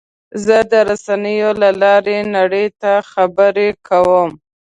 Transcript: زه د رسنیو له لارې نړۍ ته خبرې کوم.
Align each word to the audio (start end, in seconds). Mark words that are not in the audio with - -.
زه 0.43 0.57
د 0.71 0.73
رسنیو 0.89 1.49
له 1.61 1.69
لارې 1.81 2.17
نړۍ 2.35 2.67
ته 2.81 2.91
خبرې 3.11 3.69
کوم. 3.87 4.29